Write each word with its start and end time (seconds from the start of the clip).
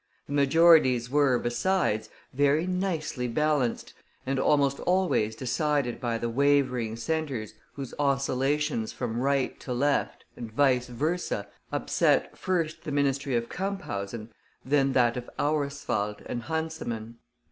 The 0.25 0.33
majorities 0.33 1.11
were, 1.11 1.37
besides, 1.37 2.09
very 2.33 2.65
nicely 2.65 3.27
balanced, 3.27 3.93
and 4.25 4.39
almost 4.39 4.79
always 4.79 5.35
decided 5.35 6.01
by 6.01 6.17
the 6.17 6.27
wavering 6.27 6.95
centers 6.95 7.53
whose 7.73 7.93
oscillations 7.99 8.91
from 8.91 9.19
right 9.19 9.59
to 9.59 9.71
left, 9.73 10.25
and 10.35 10.51
vice 10.51 10.87
versa, 10.87 11.49
upset, 11.71 12.35
first 12.35 12.83
the 12.83 12.91
ministry 12.91 13.35
of 13.35 13.47
Camphausen, 13.47 14.29
then 14.65 14.93
that 14.93 15.17
of 15.17 15.29
Auerswald 15.37 16.23
and 16.25 16.45
Hansemann. 16.45 17.19